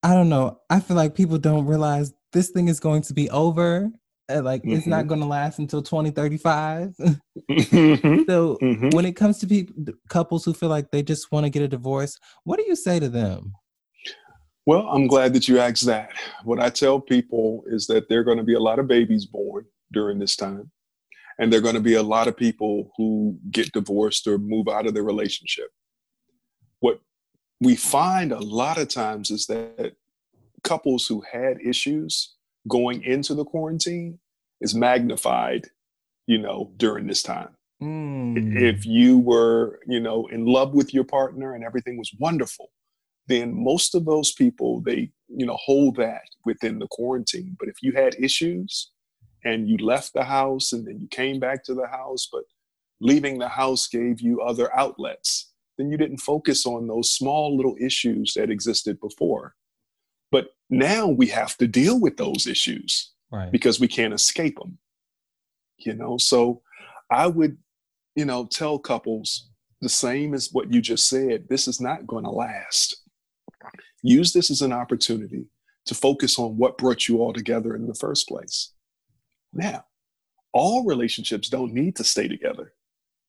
I 0.03 0.13
don't 0.13 0.29
know, 0.29 0.59
I 0.69 0.79
feel 0.79 0.95
like 0.95 1.15
people 1.15 1.37
don't 1.37 1.65
realize 1.65 2.13
this 2.31 2.49
thing 2.49 2.69
is 2.69 2.79
going 2.79 3.01
to 3.03 3.13
be 3.13 3.29
over. 3.29 3.91
Uh, 4.37 4.41
Like 4.41 4.61
it's 4.63 4.87
not 4.87 5.07
going 5.07 5.21
to 5.21 5.27
last 5.27 5.59
until 5.59 5.81
2035. 5.81 6.95
Mhm. 6.99 8.25
so 8.27 8.57
Mhm. 8.61 8.93
when 8.93 9.05
it 9.05 9.15
comes 9.15 9.39
to 9.39 9.47
people, 9.47 9.93
couples 10.09 10.45
who 10.45 10.53
feel 10.53 10.69
like 10.69 10.91
they 10.91 11.03
just 11.03 11.31
want 11.31 11.45
to 11.45 11.49
get 11.49 11.61
a 11.63 11.67
divorce, 11.67 12.17
what 12.43 12.57
do 12.57 12.65
you 12.67 12.75
say 12.75 12.99
to 12.99 13.09
them? 13.09 13.53
Well, 14.65 14.87
I'm 14.87 15.07
glad 15.07 15.33
that 15.33 15.47
you 15.47 15.59
asked 15.59 15.85
that. 15.87 16.11
What 16.43 16.59
I 16.59 16.69
tell 16.69 16.99
people 16.99 17.63
is 17.67 17.87
that 17.87 18.07
there 18.09 18.19
are 18.19 18.23
going 18.23 18.37
to 18.37 18.43
be 18.43 18.53
a 18.53 18.59
lot 18.59 18.79
of 18.79 18.87
babies 18.87 19.25
born 19.25 19.65
during 19.91 20.19
this 20.19 20.35
time, 20.35 20.71
and 21.39 21.51
there 21.51 21.59
are 21.59 21.63
going 21.63 21.75
to 21.75 21.81
be 21.81 21.95
a 21.95 22.03
lot 22.03 22.27
of 22.27 22.37
people 22.37 22.91
who 22.95 23.37
get 23.49 23.71
divorced 23.71 24.27
or 24.27 24.37
move 24.37 24.67
out 24.67 24.85
of 24.85 24.93
their 24.93 25.03
relationship. 25.03 25.69
What 26.79 26.99
we 27.59 27.75
find 27.75 28.31
a 28.31 28.39
lot 28.39 28.77
of 28.77 28.87
times 28.87 29.31
is 29.31 29.47
that 29.47 29.95
couples 30.63 31.07
who 31.07 31.21
had 31.31 31.59
issues 31.61 32.35
going 32.67 33.03
into 33.03 33.33
the 33.33 33.45
quarantine 33.45 34.19
is 34.59 34.75
magnified, 34.75 35.67
you 36.27 36.37
know, 36.37 36.71
during 36.77 37.07
this 37.07 37.23
time. 37.23 37.49
Mm. 37.81 38.61
If 38.61 38.85
you 38.85 39.17
were, 39.17 39.79
you 39.87 39.99
know, 39.99 40.27
in 40.27 40.45
love 40.45 40.73
with 40.73 40.93
your 40.93 41.03
partner 41.03 41.55
and 41.55 41.63
everything 41.63 41.97
was 41.97 42.11
wonderful, 42.19 42.69
then 43.27 43.53
most 43.53 43.95
of 43.95 44.05
those 44.05 44.31
people 44.33 44.81
they 44.81 45.09
you 45.27 45.45
know 45.45 45.57
hold 45.63 45.95
that 45.95 46.23
within 46.45 46.79
the 46.79 46.87
quarantine 46.91 47.55
but 47.59 47.69
if 47.69 47.75
you 47.81 47.91
had 47.93 48.15
issues 48.19 48.91
and 49.43 49.67
you 49.69 49.77
left 49.77 50.13
the 50.13 50.23
house 50.23 50.73
and 50.73 50.85
then 50.87 50.99
you 50.99 51.07
came 51.07 51.39
back 51.39 51.63
to 51.63 51.73
the 51.73 51.87
house 51.87 52.27
but 52.31 52.43
leaving 52.99 53.39
the 53.39 53.47
house 53.47 53.87
gave 53.87 54.19
you 54.21 54.41
other 54.41 54.75
outlets 54.77 55.51
then 55.77 55.89
you 55.89 55.97
didn't 55.97 56.17
focus 56.17 56.65
on 56.65 56.87
those 56.87 57.11
small 57.11 57.55
little 57.55 57.75
issues 57.79 58.33
that 58.35 58.49
existed 58.49 58.99
before 58.99 59.55
now 60.71 61.07
we 61.07 61.27
have 61.27 61.55
to 61.57 61.67
deal 61.67 61.99
with 61.99 62.17
those 62.17 62.47
issues 62.47 63.11
right 63.31 63.51
because 63.51 63.79
we 63.79 63.87
can't 63.87 64.13
escape 64.13 64.57
them 64.57 64.77
you 65.77 65.93
know 65.93 66.17
so 66.17 66.61
i 67.11 67.27
would 67.27 67.57
you 68.15 68.25
know 68.25 68.45
tell 68.45 68.79
couples 68.79 69.49
the 69.81 69.89
same 69.89 70.33
as 70.33 70.49
what 70.51 70.71
you 70.73 70.81
just 70.81 71.07
said 71.07 71.45
this 71.49 71.67
is 71.67 71.79
not 71.79 72.07
going 72.07 72.23
to 72.23 72.31
last 72.31 73.01
use 74.01 74.33
this 74.33 74.49
as 74.49 74.61
an 74.61 74.73
opportunity 74.73 75.45
to 75.85 75.95
focus 75.95 76.37
on 76.37 76.57
what 76.57 76.77
brought 76.77 77.07
you 77.07 77.19
all 77.19 77.33
together 77.33 77.75
in 77.75 77.87
the 77.87 77.95
first 77.95 78.27
place. 78.27 78.73
Now, 79.53 79.85
all 80.53 80.85
relationships 80.85 81.49
don't 81.49 81.73
need 81.73 81.95
to 81.97 82.03
stay 82.03 82.27
together. 82.27 82.73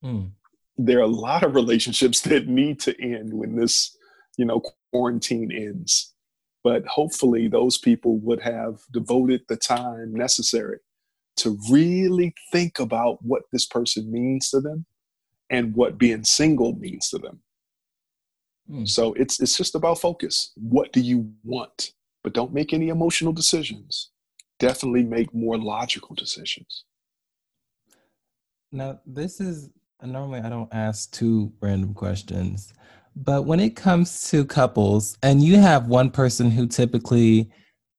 Mm. 0.04 0.32
There 0.76 0.98
are 0.98 1.02
a 1.02 1.06
lot 1.06 1.44
of 1.44 1.54
relationships 1.54 2.20
that 2.22 2.48
need 2.48 2.80
to 2.80 3.00
end 3.00 3.32
when 3.32 3.56
this, 3.56 3.96
you 4.36 4.44
know, 4.44 4.62
quarantine 4.90 5.52
ends. 5.52 6.14
But 6.64 6.86
hopefully 6.86 7.48
those 7.48 7.78
people 7.78 8.18
would 8.18 8.40
have 8.40 8.80
devoted 8.92 9.42
the 9.48 9.56
time 9.56 10.14
necessary 10.14 10.78
to 11.38 11.58
really 11.70 12.34
think 12.52 12.78
about 12.78 13.18
what 13.22 13.42
this 13.52 13.66
person 13.66 14.12
means 14.12 14.50
to 14.50 14.60
them 14.60 14.84
and 15.50 15.74
what 15.74 15.98
being 15.98 16.24
single 16.24 16.76
means 16.76 17.08
to 17.10 17.18
them. 17.18 17.40
Mm. 18.70 18.88
So 18.88 19.12
it's 19.14 19.40
it's 19.40 19.56
just 19.56 19.74
about 19.74 19.98
focus. 19.98 20.52
What 20.56 20.92
do 20.92 21.00
you 21.00 21.32
want? 21.44 21.92
But 22.22 22.34
don't 22.34 22.54
make 22.54 22.72
any 22.72 22.88
emotional 22.88 23.32
decisions. 23.32 24.10
Definitely 24.58 25.04
make 25.04 25.34
more 25.34 25.58
logical 25.58 26.14
decisions. 26.14 26.84
Now, 28.70 29.00
this 29.04 29.40
is 29.40 29.68
normally 30.02 30.40
I 30.40 30.48
don't 30.48 30.72
ask 30.72 31.12
two 31.12 31.52
random 31.60 31.94
questions, 31.94 32.72
but 33.16 33.44
when 33.44 33.60
it 33.60 33.76
comes 33.76 34.22
to 34.30 34.44
couples, 34.44 35.16
and 35.22 35.42
you 35.42 35.56
have 35.56 35.86
one 35.88 36.10
person 36.10 36.50
who 36.50 36.66
typically, 36.66 37.50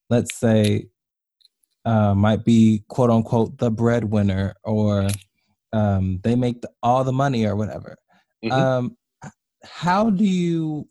let's 0.09 0.35
say, 0.35 0.87
uh, 1.85 2.13
might 2.15 2.43
be 2.45 2.83
quote 2.87 3.09
unquote 3.09 3.57
the 3.57 3.69
breadwinner, 3.69 4.55
or 4.63 5.07
um, 5.73 6.19
they 6.23 6.35
make 6.35 6.61
the, 6.61 6.69
all 6.81 7.03
the 7.03 7.11
money 7.11 7.45
or 7.45 7.55
whatever. 7.55 7.95
Mhm. 8.43 8.51
Um, 8.51 8.97
how 9.63 10.09
do 10.09 10.23
you? 10.23 10.87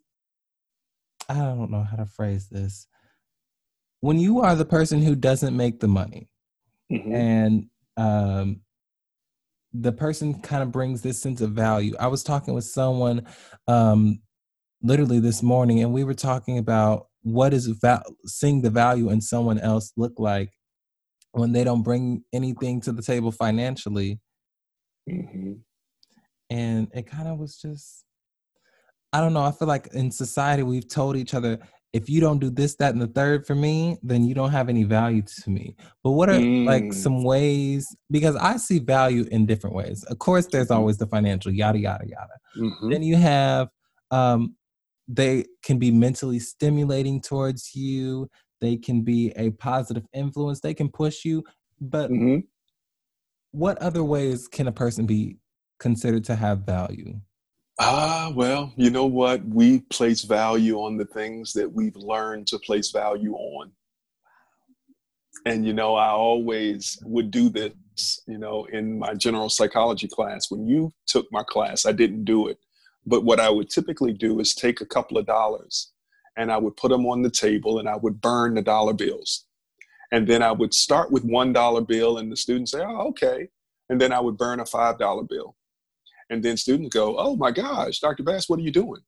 I 1.29 1.35
don't 1.35 1.71
know 1.71 1.83
how 1.83 1.97
to 1.97 2.07
phrase 2.07 2.49
this. 2.49 2.87
When 4.01 4.19
you 4.19 4.41
are 4.41 4.55
the 4.55 4.65
person 4.65 5.01
who 5.03 5.15
doesn't 5.15 5.57
make 5.57 5.81
the 5.81 5.89
money, 5.89 6.29
Mhm. 6.91 7.15
and 7.15 7.67
um, 7.97 8.61
the 9.73 9.93
person 9.93 10.41
kind 10.41 10.63
of 10.63 10.71
brings 10.71 11.03
this 11.03 11.21
sense 11.21 11.41
of 11.41 11.53
value. 11.53 11.95
I 11.99 12.07
was 12.09 12.23
talking 12.23 12.55
with 12.55 12.65
someone 12.65 13.27
um, 13.67 14.21
literally 14.83 15.21
this 15.21 15.43
morning, 15.43 15.81
and 15.81 15.93
we 15.93 16.05
were 16.05 16.15
talking 16.15 16.59
about 16.59 17.07
what 17.23 17.51
does 17.51 17.67
val- 17.67 18.03
seeing 18.27 18.63
the 18.63 18.71
value 18.71 19.11
in 19.11 19.21
someone 19.21 19.59
else 19.59 19.93
look 19.97 20.15
like 20.19 20.51
when 21.33 21.53
they 21.53 21.65
don't 21.65 21.83
bring 21.83 22.25
anything 22.33 22.81
to 22.83 22.93
the 22.93 23.03
table 23.03 23.33
financially, 23.33 24.21
Mhm. 25.09 25.61
and 26.51 26.89
it 26.95 27.07
kind 27.07 27.29
of 27.29 27.39
was 27.39 27.57
just. 27.57 28.05
I 29.15 29.21
don't 29.21 29.35
know. 29.35 29.43
I 29.43 29.53
feel 29.53 29.69
like 29.69 29.89
in 29.93 30.11
society 30.11 30.63
we've 30.63 30.89
told 30.89 31.17
each 31.17 31.35
other 31.35 31.59
if 31.93 32.09
you 32.09 32.21
don't 32.21 32.39
do 32.39 32.49
this, 32.51 32.75
that, 32.77 32.95
and 32.95 33.03
the 33.03 33.07
third 33.07 33.47
for 33.47 33.55
me, 33.55 33.99
then 34.03 34.25
you 34.25 34.35
don't 34.35 34.51
have 34.51 34.69
any 34.69 34.83
value 34.83 35.23
to 35.23 35.51
me. 35.51 35.77
But 36.03 36.13
what 36.13 36.31
are 36.31 36.41
like 36.41 36.85
Mm. 36.85 36.95
some 36.95 37.23
ways? 37.23 37.95
Because 38.11 38.35
I 38.37 38.57
see 38.57 38.79
value 38.79 39.27
in 39.31 39.45
different 39.45 39.77
ways. 39.77 40.03
Of 40.05 40.19
course, 40.19 40.47
there's 40.47 40.71
always 40.71 40.97
the 40.97 41.07
financial, 41.07 41.53
yada 41.53 41.79
yada 41.79 42.07
yada. 42.07 42.39
Mhm. 42.57 42.91
Then 42.91 43.03
you 43.03 43.17
have 43.17 43.69
um, 44.11 44.57
they 45.09 45.45
can 45.63 45.79
be 45.79 45.91
mentally 45.91 46.39
stimulating 46.39 47.21
towards 47.21 47.75
you. 47.75 48.29
They 48.61 48.77
can 48.77 49.03
be 49.03 49.33
a 49.37 49.51
positive 49.51 50.05
influence. 50.13 50.61
They 50.61 50.75
can 50.75 50.89
push 50.89 51.25
you. 51.25 51.45
But 51.81 52.11
mm-hmm. 52.11 52.41
what 53.51 53.79
other 53.79 54.05
ways 54.05 54.49
can 54.49 54.69
a 54.69 54.73
person 54.73 55.07
be 55.07 55.39
considered 55.79 56.25
to 56.25 56.37
have 56.37 56.61
value? 56.61 57.21
Ah, 57.79 58.33
well, 58.35 58.73
you 58.77 58.91
know 58.91 59.07
what? 59.07 59.45
We 59.45 59.81
place 59.81 60.23
value 60.23 60.77
on 60.79 60.99
the 60.99 61.07
things 61.07 61.53
that 61.55 61.73
we've 61.73 61.97
learned 61.97 62.47
to 62.49 62.59
place 62.59 62.91
value 62.91 63.35
on. 63.35 63.73
And, 65.47 65.67
you 65.67 65.73
know, 65.73 65.97
I 65.97 66.09
always 66.09 66.99
would 67.05 67.31
do 67.31 67.49
this, 67.49 67.73
you 68.27 68.39
know, 68.39 68.67
in 68.67 68.99
my 68.99 69.15
general 69.15 69.49
psychology 69.49 70.07
class. 70.07 70.51
When 70.51 70.67
you 70.67 70.93
took 71.07 71.27
my 71.33 71.43
class, 71.43 71.87
I 71.87 71.93
didn't 71.93 72.25
do 72.25 72.47
it. 72.47 72.59
But 73.07 73.25
what 73.25 73.41
I 73.41 73.51
would 73.51 73.71
typically 73.71 74.13
do 74.13 74.39
is 74.39 74.55
take 74.55 74.81
a 74.81 74.87
couple 74.87 75.19
of 75.19 75.27
dollars 75.27 75.91
and 76.37 76.53
I 76.53 76.59
would 76.59 76.77
put 76.77 76.91
them 76.91 77.07
on 77.07 77.23
the 77.23 77.31
table 77.31 77.79
and 77.79 77.89
I 77.89 77.97
would 77.97 78.21
burn 78.21 78.55
the 78.55 78.63
dollar 78.63 78.93
bills. 78.93 79.47
And 80.13 80.29
then 80.29 80.43
I 80.43 80.53
would 80.53 80.75
start 80.75 81.11
with 81.11 81.25
one 81.25 81.53
dollar 81.53 81.81
bill 81.81 82.19
and 82.19 82.31
the 82.31 82.37
students 82.37 82.73
say, 82.73 82.83
oh, 82.85 83.09
okay. 83.09 83.49
And 83.89 84.01
then 84.01 84.13
I 84.13 84.21
would 84.21 84.37
burn 84.37 84.61
a 84.61 84.67
five 84.67 84.99
dollar 84.99 85.25
bill. 85.25 85.57
And 86.33 86.43
then 86.43 86.57
students 86.57 86.95
go, 86.95 87.17
oh 87.19 87.37
my 87.37 87.51
gosh, 87.51 87.99
Dr. 88.01 88.23
Bass, 88.23 88.49
what 88.49 88.59
are 88.59 88.63
you 88.63 88.71
doing? 88.73 89.03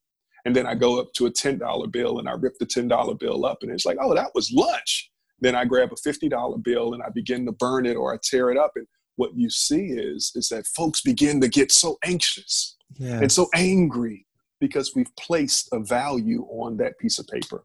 And 0.44 0.54
then 0.54 0.66
I 0.66 0.74
go 0.74 1.00
up 1.00 1.12
to 1.14 1.24
a 1.26 1.30
$10 1.30 1.90
bill 1.90 2.18
and 2.18 2.28
I 2.28 2.32
rip 2.32 2.58
the 2.58 2.66
$10 2.66 3.18
bill 3.18 3.46
up 3.46 3.58
and 3.62 3.72
it's 3.72 3.86
like, 3.86 3.96
oh, 4.00 4.14
that 4.14 4.30
was 4.34 4.52
lunch. 4.52 5.10
Then 5.40 5.54
I 5.54 5.64
grab 5.64 5.90
a 5.90 6.08
$50 6.08 6.62
bill 6.62 6.92
and 6.92 7.02
I 7.02 7.08
begin 7.08 7.46
to 7.46 7.52
burn 7.52 7.86
it 7.86 7.94
or 7.96 8.12
I 8.12 8.18
tear 8.22 8.50
it 8.50 8.58
up. 8.58 8.72
And 8.76 8.86
what 9.16 9.30
you 9.34 9.48
see 9.48 9.86
is, 9.86 10.32
is 10.34 10.48
that 10.50 10.66
folks 10.66 11.00
begin 11.00 11.40
to 11.40 11.48
get 11.48 11.72
so 11.72 11.96
anxious 12.04 12.76
Yeah. 12.98 13.20
and 13.20 13.32
so 13.32 13.48
angry 13.54 14.26
because 14.60 14.92
we've 14.94 15.14
placed 15.16 15.68
a 15.72 15.80
value 15.80 16.42
on 16.50 16.76
that 16.76 16.98
piece 16.98 17.18
of 17.18 17.26
paper. 17.26 17.64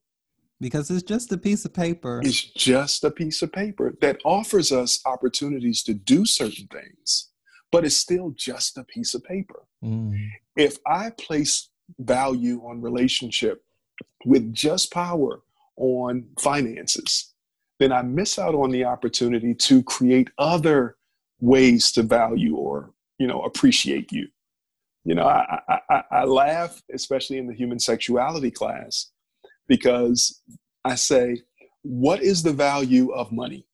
because 0.62 0.90
it's 0.90 1.04
just 1.04 1.32
a 1.32 1.38
piece 1.38 1.64
of 1.66 1.74
paper. 1.74 2.22
It's 2.24 2.42
just 2.42 3.04
a 3.04 3.12
piece 3.12 3.42
of 3.42 3.52
paper 3.52 3.94
that 4.02 4.20
offers 4.26 4.72
us 4.72 5.00
opportunities 5.06 5.84
to 5.84 5.94
do 5.94 6.26
certain 6.26 6.68
things, 6.68 7.29
but 7.72 7.86
it's 7.86 7.96
still 7.96 8.32
just 8.36 8.78
a 8.78 8.84
piece 8.84 9.14
of 9.14 9.24
paper. 9.24 9.64
Mm. 9.84 10.30
if 10.58 10.78
I 10.86 11.12
place 11.12 11.70
value 12.00 12.62
on 12.66 12.82
relationship 12.82 13.64
with 14.26 14.54
just 14.54 14.92
power 14.92 15.40
on 15.78 16.26
finances, 16.38 17.34
then 17.80 17.94
I 17.94 18.02
miss 18.02 18.38
out 18.38 18.56
on 18.56 18.72
the 18.72 18.84
opportunity 18.84 19.54
to 19.56 19.82
create 19.84 20.30
other 20.38 20.98
ways 21.40 21.92
to 21.94 22.04
value 22.04 22.56
or 22.56 22.92
you 23.18 23.28
know 23.28 23.42
appreciate 23.44 24.12
you. 24.12 24.28
You 25.06 25.16
know, 25.16 25.26
I, 25.26 25.62
I, 25.68 25.80
I, 25.90 26.04
I 26.12 26.24
laugh, 26.26 26.82
especially 26.94 27.38
in 27.38 27.48
the 27.48 27.54
human 27.54 27.80
sexuality 27.80 28.52
class, 28.52 29.12
because 29.68 30.42
I 30.84 30.96
say, 30.96 31.42
"What 31.84 32.22
is 32.22 32.44
the 32.44 32.54
value 32.54 33.12
of 33.14 33.32
money?" 33.32 33.66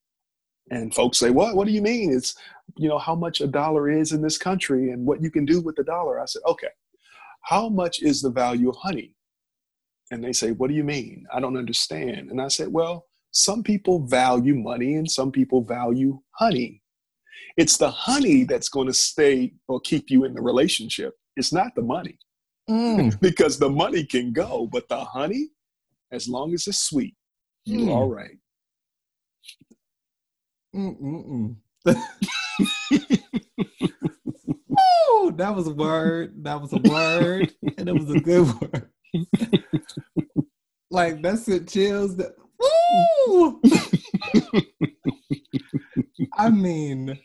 And 0.71 0.93
folks 0.93 1.17
say, 1.19 1.29
"What? 1.29 1.55
What 1.55 1.67
do 1.67 1.73
you 1.73 1.81
mean? 1.81 2.11
It's 2.13 2.35
you 2.75 2.89
know 2.89 2.97
how 2.97 3.15
much 3.15 3.39
a 3.41 3.47
dollar 3.47 3.89
is 3.89 4.11
in 4.13 4.21
this 4.21 4.37
country 4.37 4.91
and 4.91 5.05
what 5.05 5.21
you 5.21 5.29
can 5.29 5.45
do 5.45 5.61
with 5.61 5.75
the 5.75 5.83
dollar." 5.83 6.19
I 6.19 6.25
said, 6.25 6.41
"Okay, 6.47 6.69
how 7.41 7.69
much 7.69 8.01
is 8.01 8.21
the 8.21 8.31
value 8.31 8.69
of 8.69 8.75
honey?" 8.77 9.13
And 10.11 10.23
they 10.23 10.33
say, 10.33 10.51
"What 10.51 10.69
do 10.69 10.73
you 10.75 10.83
mean? 10.83 11.25
I 11.33 11.39
don't 11.39 11.57
understand." 11.57 12.31
And 12.31 12.41
I 12.41 12.47
said, 12.47 12.71
"Well, 12.73 13.05
some 13.31 13.61
people 13.63 13.99
value 14.07 14.55
money 14.55 14.95
and 14.95 15.09
some 15.09 15.31
people 15.31 15.61
value 15.61 16.19
honey. 16.31 16.81
It's 17.57 17.77
the 17.77 17.91
honey 17.91 18.43
that's 18.45 18.69
going 18.69 18.87
to 18.87 18.93
stay 18.93 19.53
or 19.67 19.79
keep 19.81 20.09
you 20.09 20.23
in 20.25 20.33
the 20.33 20.41
relationship. 20.41 21.13
It's 21.35 21.53
not 21.53 21.75
the 21.75 21.81
money 21.81 22.17
Mm. 22.69 23.19
because 23.27 23.59
the 23.59 23.69
money 23.69 24.03
can 24.05 24.33
go, 24.33 24.65
but 24.71 24.87
the 24.89 25.03
honey, 25.03 25.49
as 26.11 26.27
long 26.27 26.53
as 26.53 26.65
it's 26.65 26.79
sweet, 26.79 27.15
you're 27.65 27.89
Mm. 27.89 27.95
all 27.95 28.07
right." 28.09 28.37
Mm-mm-mm. 30.75 31.55
Woo! 34.67 35.31
That 35.31 35.55
was 35.55 35.67
a 35.67 35.73
word. 35.73 36.43
That 36.43 36.61
was 36.61 36.73
a 36.73 36.77
word, 36.77 37.53
and 37.77 37.87
it 37.87 37.93
was 37.93 38.09
a 38.09 38.19
good 38.19 38.47
word. 38.59 38.89
like 40.91 41.21
that's 41.21 41.47
it 41.47 41.69
chills. 41.69 42.17
That, 42.17 42.35
woo! 42.59 43.61
I 46.37 46.49
mean, 46.49 47.17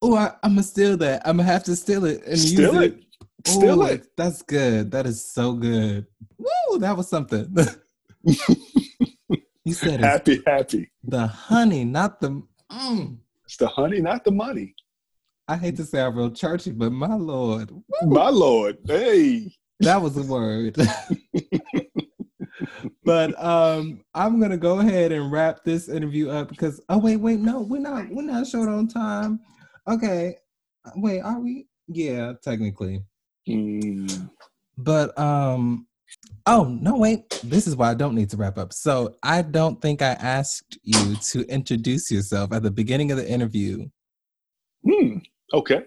oh, 0.00 0.16
I, 0.16 0.32
am 0.42 0.52
gonna 0.52 0.62
steal 0.62 0.96
that. 0.98 1.22
I'm 1.26 1.36
gonna 1.36 1.50
have 1.50 1.64
to 1.64 1.76
steal 1.76 2.04
it 2.04 2.24
and 2.26 2.38
steal 2.38 2.74
use 2.74 2.82
it. 2.82 2.92
it. 2.94 3.04
Steal 3.46 3.82
Ooh, 3.82 3.86
it. 3.86 4.06
That's 4.16 4.40
good. 4.42 4.90
That 4.90 5.06
is 5.06 5.22
so 5.24 5.52
good. 5.52 6.06
Woo! 6.38 6.78
That 6.78 6.96
was 6.96 7.08
something. 7.08 7.54
you 9.64 9.74
said, 9.74 10.00
"Happy, 10.00 10.42
happy." 10.46 10.90
The 11.02 11.26
honey, 11.26 11.84
not 11.84 12.20
the. 12.20 12.42
Mm. 12.74 13.18
It's 13.44 13.56
the 13.56 13.68
honey, 13.68 14.00
not 14.00 14.24
the 14.24 14.32
money. 14.32 14.74
I 15.46 15.56
hate 15.56 15.76
to 15.76 15.84
say 15.84 16.00
I'm 16.00 16.16
real 16.16 16.30
churchy, 16.30 16.72
but 16.72 16.90
my 16.90 17.14
lord, 17.14 17.70
Woo! 17.70 17.82
my 18.02 18.30
lord, 18.30 18.78
hey, 18.86 19.54
that 19.80 20.00
was 20.00 20.16
a 20.16 20.22
word. 20.22 20.74
but 23.04 23.44
um, 23.44 24.02
I'm 24.14 24.40
gonna 24.40 24.56
go 24.56 24.78
ahead 24.78 25.12
and 25.12 25.30
wrap 25.30 25.62
this 25.62 25.88
interview 25.88 26.30
up 26.30 26.48
because 26.48 26.80
oh 26.88 26.98
wait, 26.98 27.16
wait, 27.16 27.40
no, 27.40 27.60
we're 27.60 27.80
not 27.80 28.08
we're 28.10 28.22
not 28.22 28.46
short 28.46 28.70
on 28.70 28.88
time. 28.88 29.40
Okay, 29.86 30.36
wait, 30.96 31.20
are 31.20 31.40
we? 31.40 31.66
Yeah, 31.88 32.32
technically. 32.42 33.04
Mm. 33.46 34.30
But 34.78 35.16
um, 35.18 35.86
oh 36.46 36.64
no, 36.80 36.96
wait, 36.96 37.40
this 37.44 37.66
is 37.66 37.76
why 37.76 37.90
I 37.90 37.94
don't 37.94 38.14
need 38.14 38.30
to 38.30 38.36
wrap 38.36 38.58
up. 38.58 38.72
So 38.72 39.16
I 39.22 39.42
don't 39.42 39.80
think 39.80 40.02
I 40.02 40.12
asked 40.12 40.78
you 40.82 41.16
to 41.16 41.42
introduce 41.48 42.10
yourself 42.10 42.52
at 42.52 42.62
the 42.62 42.70
beginning 42.70 43.10
of 43.10 43.16
the 43.16 43.28
interview. 43.28 43.86
Hmm. 44.88 45.18
Okay. 45.52 45.84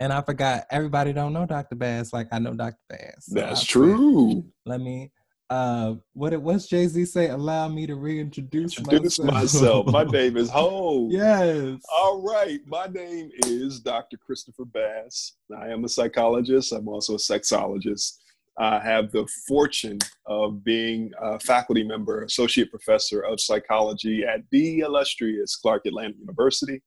And 0.00 0.12
I 0.12 0.22
forgot 0.22 0.64
everybody 0.70 1.12
don't 1.12 1.32
know 1.32 1.46
Dr. 1.46 1.76
Bass 1.76 2.12
like 2.12 2.28
I 2.32 2.38
know 2.38 2.54
Dr. 2.54 2.76
Bass. 2.88 3.26
So 3.26 3.34
That's 3.34 3.64
true. 3.64 4.44
Let 4.66 4.80
me 4.80 5.12
uh, 5.52 5.96
what 6.14 6.32
it 6.32 6.40
was 6.40 6.66
Jay 6.66 6.86
Z 6.86 7.04
say? 7.04 7.28
Allow 7.28 7.68
me 7.68 7.86
to 7.86 7.94
reintroduce 7.94 8.78
Introduce 8.78 9.18
myself. 9.18 9.84
myself. 9.84 9.86
My 9.88 10.04
name 10.18 10.38
is 10.38 10.48
Ho. 10.48 11.08
Yes. 11.10 11.78
All 11.92 12.22
right. 12.22 12.58
My 12.66 12.86
name 12.86 13.30
is 13.46 13.78
Dr. 13.80 14.16
Christopher 14.16 14.64
Bass. 14.64 15.34
I 15.54 15.68
am 15.68 15.84
a 15.84 15.90
psychologist. 15.90 16.72
I'm 16.72 16.88
also 16.88 17.16
a 17.16 17.18
sexologist. 17.18 18.14
I 18.62 18.78
have 18.78 19.10
the 19.10 19.26
fortune 19.48 19.98
of 20.26 20.62
being 20.62 21.10
a 21.20 21.40
faculty 21.40 21.82
member, 21.82 22.22
associate 22.22 22.70
professor 22.70 23.20
of 23.20 23.40
psychology 23.40 24.24
at 24.24 24.42
the 24.52 24.80
illustrious 24.80 25.56
Clark 25.56 25.84
Atlanta 25.84 26.14
University. 26.20 26.80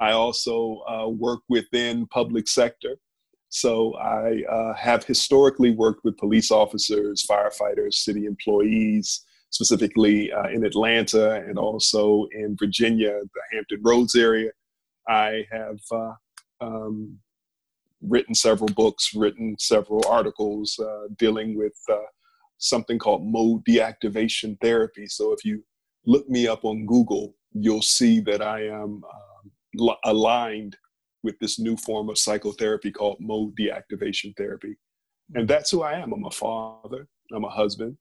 I 0.00 0.12
also 0.12 0.82
uh, 0.86 1.08
work 1.08 1.40
within 1.48 2.06
public 2.08 2.46
sector. 2.46 2.98
So 3.48 3.94
I 3.94 4.42
uh, 4.50 4.74
have 4.74 5.04
historically 5.04 5.70
worked 5.70 6.04
with 6.04 6.18
police 6.18 6.50
officers, 6.50 7.24
firefighters, 7.26 7.94
city 7.94 8.26
employees, 8.26 9.24
specifically 9.48 10.30
uh, 10.30 10.48
in 10.48 10.66
Atlanta 10.66 11.36
and 11.36 11.58
also 11.58 12.26
in 12.32 12.54
Virginia, 12.58 13.12
the 13.12 13.40
Hampton 13.50 13.80
Roads 13.82 14.14
area. 14.14 14.50
I 15.08 15.46
have 15.50 15.78
uh, 15.90 16.12
um, 16.60 17.18
written 18.08 18.34
several 18.34 18.68
books, 18.68 19.14
written 19.14 19.56
several 19.58 20.02
articles 20.08 20.78
uh, 20.78 21.08
dealing 21.16 21.56
with 21.56 21.74
uh, 21.90 21.96
something 22.58 22.98
called 22.98 23.26
mode 23.26 23.64
deactivation 23.64 24.56
therapy. 24.60 25.06
So 25.06 25.32
if 25.32 25.44
you 25.44 25.62
look 26.06 26.28
me 26.28 26.46
up 26.46 26.64
on 26.64 26.86
Google, 26.86 27.34
you'll 27.52 27.82
see 27.82 28.20
that 28.20 28.42
I 28.42 28.66
am 28.66 29.02
um, 29.80 29.96
aligned 30.04 30.76
with 31.22 31.38
this 31.38 31.58
new 31.58 31.76
form 31.76 32.08
of 32.08 32.18
psychotherapy 32.18 32.90
called 32.90 33.16
mode 33.20 33.56
deactivation 33.56 34.36
therapy. 34.36 34.76
And 35.34 35.48
that's 35.48 35.70
who 35.70 35.82
I 35.82 35.94
am. 35.94 36.12
I'm 36.12 36.24
a 36.26 36.30
father, 36.30 37.08
I'm 37.32 37.44
a 37.44 37.50
husband. 37.50 37.96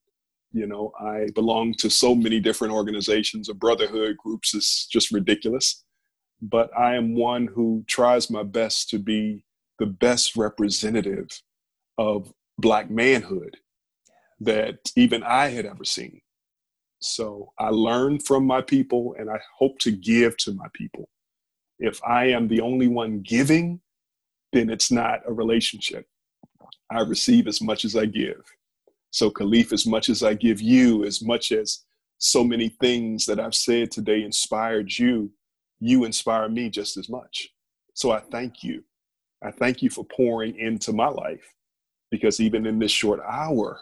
You 0.52 0.68
know, 0.68 0.92
I 1.00 1.30
belong 1.34 1.74
to 1.80 1.90
so 1.90 2.14
many 2.14 2.40
different 2.40 2.74
organizations 2.74 3.50
or 3.50 3.56
brotherhood 3.56 4.18
groups, 4.18 4.54
it's 4.54 4.86
just 4.86 5.12
ridiculous. 5.12 5.84
But 6.42 6.70
I 6.78 6.96
am 6.96 7.16
one 7.16 7.48
who 7.48 7.84
tries 7.88 8.30
my 8.30 8.44
best 8.44 8.90
to 8.90 9.00
be 9.00 9.46
the 9.84 9.90
best 9.90 10.38
representative 10.38 11.42
of 11.98 12.32
Black 12.58 12.90
manhood 12.90 13.58
that 14.40 14.78
even 14.96 15.24
I 15.24 15.50
had 15.50 15.66
ever 15.66 15.84
seen. 15.84 16.22
So 17.02 17.52
I 17.60 17.68
learn 17.68 18.20
from 18.20 18.48
my 18.48 18.62
people 18.62 19.14
and 19.20 19.30
I 19.30 19.42
hope 19.58 19.78
to 19.80 19.92
give 19.92 20.38
to 20.38 20.54
my 20.54 20.68
people. 20.72 21.10
If 21.80 22.02
I 22.08 22.28
am 22.28 22.48
the 22.48 22.62
only 22.62 22.88
one 22.88 23.20
giving, 23.20 23.82
then 24.54 24.70
it's 24.70 24.90
not 24.90 25.20
a 25.28 25.34
relationship. 25.34 26.08
I 26.90 27.02
receive 27.02 27.46
as 27.48 27.62
much 27.62 27.84
as 27.84 27.98
I 27.98 28.06
give. 28.06 28.42
So, 29.12 29.30
Kaleaf, 29.30 29.74
as 29.74 29.86
much 29.86 30.08
as 30.08 30.24
I 30.24 30.34
give 30.34 30.62
you, 30.62 31.04
as 31.04 31.22
much 31.22 31.52
as 31.52 31.84
so 32.20 32.42
many 32.42 32.70
things 32.70 33.26
that 33.26 33.38
I've 33.38 33.54
said 33.54 33.92
today 33.92 34.24
inspired 34.24 34.98
you, 34.98 35.34
you 35.82 36.06
inspire 36.06 36.48
me 36.48 36.70
just 36.70 36.96
as 36.96 37.10
much. 37.10 37.50
So, 37.94 38.12
I 38.12 38.22
thank 38.22 38.64
you. 38.64 38.86
I 39.44 39.52
thank 39.52 39.82
you 39.82 39.90
for 39.90 40.06
pouring 40.06 40.58
into 40.58 40.94
my 40.94 41.08
life 41.08 41.54
because 42.12 42.40
even 42.40 42.66
in 42.66 42.80
this 42.80 42.92
short 42.92 43.20
hour, 43.28 43.82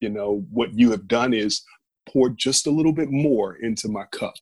you 0.00 0.10
know, 0.10 0.44
what 0.50 0.76
you 0.78 0.90
have 0.90 1.08
done 1.08 1.32
is 1.32 1.62
poured 2.08 2.36
just 2.36 2.66
a 2.66 2.70
little 2.70 2.92
bit 2.92 3.10
more 3.10 3.54
into 3.56 3.88
my 3.88 4.04
cup 4.06 4.36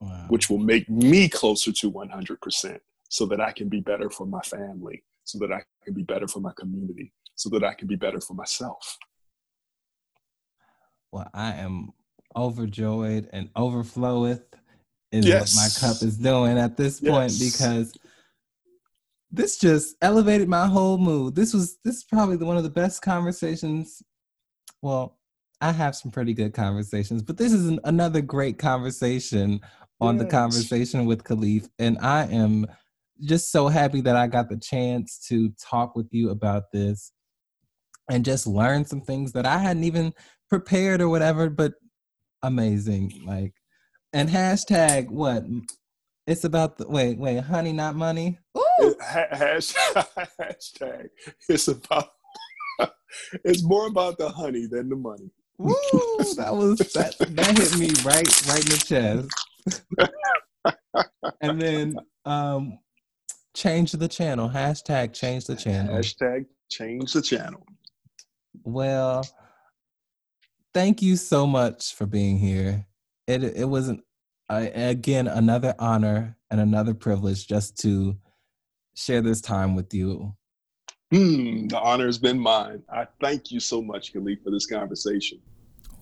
wow. 0.00 0.26
which 0.28 0.48
will 0.48 0.58
make 0.58 0.88
me 0.88 1.28
closer 1.28 1.72
to 1.72 1.90
100% 1.90 2.78
so 3.08 3.26
that 3.26 3.40
I 3.40 3.52
can 3.52 3.68
be 3.68 3.80
better 3.80 4.10
for 4.10 4.26
my 4.26 4.40
family, 4.40 5.02
so 5.24 5.38
that 5.38 5.52
I 5.52 5.62
can 5.84 5.94
be 5.94 6.02
better 6.02 6.28
for 6.28 6.40
my 6.40 6.52
community, 6.56 7.12
so 7.34 7.48
that 7.50 7.64
I 7.64 7.74
can 7.74 7.88
be 7.88 7.96
better 7.96 8.20
for 8.20 8.34
myself. 8.34 8.98
Well, 11.10 11.28
I 11.32 11.54
am 11.54 11.90
overjoyed 12.36 13.28
and 13.32 13.52
overfloweth 13.54 14.42
is 15.10 15.26
yes. 15.26 15.56
what 15.56 15.62
my 15.62 15.88
cup 15.88 16.02
is 16.02 16.18
doing 16.18 16.58
at 16.58 16.76
this 16.76 17.00
point 17.00 17.32
because 17.38 17.94
this 19.30 19.58
just 19.58 19.96
elevated 20.00 20.48
my 20.48 20.66
whole 20.66 20.98
mood. 20.98 21.34
This 21.34 21.52
was 21.52 21.78
this 21.84 21.96
is 21.96 22.04
probably 22.04 22.36
the, 22.36 22.46
one 22.46 22.56
of 22.56 22.62
the 22.62 22.70
best 22.70 23.02
conversations. 23.02 24.02
Well, 24.82 25.18
I 25.60 25.72
have 25.72 25.96
some 25.96 26.10
pretty 26.10 26.34
good 26.34 26.54
conversations, 26.54 27.22
but 27.22 27.36
this 27.36 27.52
is 27.52 27.66
an, 27.66 27.80
another 27.84 28.20
great 28.20 28.58
conversation 28.58 29.60
on 30.00 30.16
yes. 30.16 30.24
the 30.24 30.36
Konversation 30.36 31.06
with 31.06 31.24
Kaleaf. 31.24 31.68
And 31.78 31.98
I 31.98 32.24
am 32.26 32.66
just 33.20 33.50
so 33.50 33.68
happy 33.68 34.00
that 34.02 34.16
I 34.16 34.28
got 34.28 34.48
the 34.48 34.56
chance 34.56 35.18
to 35.28 35.50
talk 35.60 35.96
with 35.96 36.08
you 36.12 36.30
about 36.30 36.70
this 36.72 37.12
and 38.08 38.24
just 38.24 38.46
learn 38.46 38.84
some 38.84 39.00
things 39.00 39.32
that 39.32 39.46
I 39.46 39.58
hadn't 39.58 39.84
even 39.84 40.14
prepared 40.48 41.00
or 41.00 41.08
whatever, 41.08 41.50
but 41.50 41.74
amazing. 42.42 43.12
Like, 43.26 43.54
and 44.12 44.28
hashtag 44.28 45.10
what? 45.10 45.44
It's 46.26 46.44
about 46.44 46.78
the 46.78 46.88
wait, 46.88 47.18
wait, 47.18 47.40
honey, 47.42 47.72
not 47.72 47.96
money. 47.96 48.38
Hashtag, 49.02 50.28
hashtag. 50.40 51.08
It's 51.48 51.68
about. 51.68 52.10
it's 53.44 53.64
more 53.64 53.88
about 53.88 54.18
the 54.18 54.28
honey 54.28 54.66
than 54.66 54.88
the 54.88 54.96
money. 54.96 55.30
Woo! 55.58 55.74
That 56.36 56.54
was 56.54 56.78
that. 56.94 57.16
That 57.18 57.58
hit 57.58 57.78
me 57.78 57.88
right, 58.04 58.46
right 58.46 58.64
in 58.64 58.70
the 58.70 58.82
chest. 58.86 59.28
and 61.40 61.60
then 61.60 61.96
um, 62.24 62.78
change 63.54 63.92
the 63.92 64.08
channel. 64.08 64.48
Hashtag 64.48 65.12
change 65.12 65.46
the 65.46 65.56
channel. 65.56 65.96
Hashtag 65.96 66.46
change 66.70 67.12
the 67.12 67.22
channel. 67.22 67.66
Well, 68.62 69.26
thank 70.72 71.02
you 71.02 71.16
so 71.16 71.46
much 71.46 71.94
for 71.94 72.06
being 72.06 72.38
here. 72.38 72.86
It 73.26 73.42
it 73.42 73.68
was 73.68 73.88
an, 73.88 74.02
uh, 74.48 74.66
again 74.72 75.26
another 75.26 75.74
honor 75.80 76.36
and 76.50 76.60
another 76.60 76.94
privilege 76.94 77.46
just 77.46 77.76
to 77.78 78.16
share 78.98 79.22
this 79.22 79.40
time 79.40 79.74
with 79.74 79.94
you. 79.94 80.34
Hmm, 81.12 81.68
the 81.68 81.78
honor 81.78 82.06
has 82.06 82.18
been 82.18 82.38
mine. 82.38 82.82
I 82.92 83.06
thank 83.20 83.50
you 83.50 83.60
so 83.60 83.80
much, 83.80 84.12
Kaleaf, 84.12 84.42
for 84.42 84.50
this 84.50 84.66
conversation. 84.66 85.40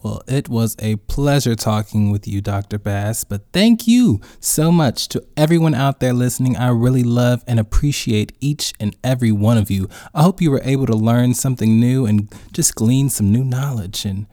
Well, 0.02 0.22
it 0.26 0.48
was 0.48 0.76
a 0.78 0.96
pleasure 0.96 1.54
talking 1.54 2.10
with 2.10 2.28
you, 2.28 2.40
Dr. 2.40 2.78
Bass. 2.78 3.24
But 3.24 3.42
thank 3.52 3.86
you 3.86 4.20
so 4.40 4.70
much 4.70 5.08
to 5.08 5.24
everyone 5.36 5.74
out 5.74 6.00
there 6.00 6.12
listening. 6.12 6.56
I 6.56 6.68
really 6.68 7.02
love 7.02 7.42
and 7.46 7.58
appreciate 7.58 8.32
each 8.40 8.72
and 8.78 8.96
every 9.02 9.32
one 9.32 9.58
of 9.58 9.70
you. 9.70 9.88
I 10.14 10.22
hope 10.22 10.40
you 10.40 10.50
were 10.50 10.60
able 10.64 10.86
to 10.86 10.94
learn 10.96 11.34
something 11.34 11.80
new 11.80 12.06
and 12.06 12.32
just 12.52 12.74
glean 12.74 13.08
some 13.08 13.32
new 13.32 13.44
knowledge. 13.44 14.04
And 14.04 14.26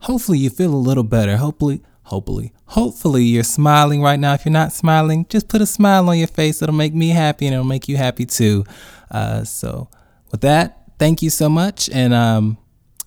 hopefully, 0.00 0.38
you 0.38 0.50
feel 0.50 0.74
a 0.74 0.76
little 0.76 1.04
better. 1.04 1.36
Hopefully, 1.36 1.82
hopefully, 2.04 2.52
hopefully, 2.66 3.24
you're 3.24 3.42
smiling 3.42 4.02
right 4.02 4.18
now. 4.18 4.34
If 4.34 4.44
you're 4.44 4.52
not 4.52 4.72
smiling, 4.72 5.26
just 5.28 5.48
put 5.48 5.60
a 5.60 5.66
smile 5.66 6.08
on 6.08 6.18
your 6.18 6.28
face. 6.28 6.62
It'll 6.62 6.74
make 6.74 6.94
me 6.94 7.10
happy 7.10 7.46
and 7.46 7.54
it'll 7.54 7.64
make 7.64 7.88
you 7.88 7.96
happy 7.96 8.26
too. 8.26 8.64
Uh, 9.10 9.44
so, 9.44 9.88
with 10.30 10.40
that, 10.42 10.84
thank 10.98 11.22
you 11.22 11.30
so 11.30 11.48
much. 11.48 11.88
And, 11.90 12.14
um, 12.14 12.58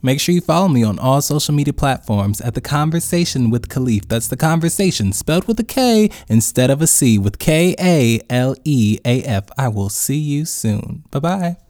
Make 0.06 0.20
sure 0.20 0.36
you 0.36 0.42
follow 0.42 0.68
me 0.68 0.84
on 0.84 1.00
all 1.00 1.20
social 1.20 1.56
media 1.56 1.74
platforms 1.74 2.40
at 2.40 2.54
The 2.54 2.62
Konversation 2.62 3.50
with 3.50 3.70
Kaleaf. 3.70 4.08
That's 4.08 4.28
The 4.28 4.38
Konversation, 4.38 5.16
spelled 5.16 5.48
with 5.48 5.60
a 5.60 5.64
K 5.64 6.12
instead 6.30 6.70
of 6.70 6.80
a 6.80 6.86
C, 6.86 7.18
with 7.18 7.40
K 7.40 7.76
A 7.80 8.22
L 8.30 8.56
E 8.64 9.00
A 9.04 9.24
F. 9.24 9.46
I 9.58 9.68
will 9.70 9.90
see 9.90 10.20
you 10.20 10.46
soon. 10.46 11.06
Bye 11.10 11.20
bye. 11.20 11.65